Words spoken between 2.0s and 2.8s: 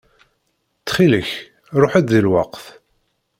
di lweqt.